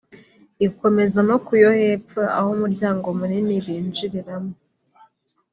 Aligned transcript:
ikomereza 0.67 1.19
no 1.29 1.37
ku 1.45 1.51
yo 1.61 1.69
hepfo 1.79 2.21
aho 2.37 2.47
umuryango 2.57 3.07
munini 3.19 3.53
binjiriramo 3.65 4.49
uri 4.53 4.99